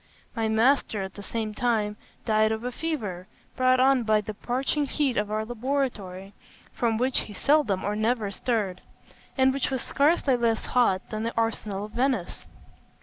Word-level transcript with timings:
My 0.35 0.47
master, 0.47 1.03
at 1.03 1.13
the 1.13 1.21
same 1.21 1.53
time, 1.53 1.95
died 2.25 2.51
of 2.51 2.63
a 2.63 2.71
fever, 2.71 3.27
brought 3.55 3.79
on 3.79 4.01
by 4.01 4.19
the 4.21 4.33
parching 4.33 4.87
heat 4.87 5.15
of 5.15 5.29
our 5.29 5.45
laboratory, 5.45 6.33
from 6.71 6.97
which 6.97 7.19
he 7.19 7.35
seldom 7.35 7.83
or 7.83 7.95
never 7.95 8.31
stirred, 8.31 8.81
and 9.37 9.53
which 9.53 9.69
was 9.69 9.83
scarcely 9.83 10.35
less 10.35 10.65
hot 10.65 11.11
than 11.11 11.21
the 11.21 11.37
arsenal 11.37 11.85
of 11.85 11.91
Venice. 11.91 12.47